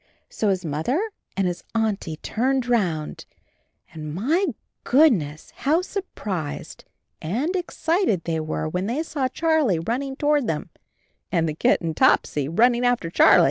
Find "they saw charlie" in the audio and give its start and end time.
8.87-9.77